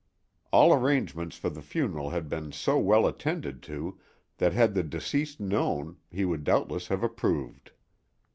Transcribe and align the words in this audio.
All 0.51 0.73
arrangements 0.73 1.37
for 1.37 1.51
the 1.51 1.61
funeral 1.61 2.09
had 2.09 2.27
been 2.27 2.51
so 2.51 2.79
well 2.79 3.05
attended 3.05 3.61
to 3.69 3.99
that 4.39 4.51
had 4.51 4.73
the 4.73 4.81
deceased 4.81 5.39
known 5.39 5.97
he 6.09 6.25
would 6.25 6.43
doubtless 6.43 6.87
have 6.87 7.03
approved. 7.03 7.69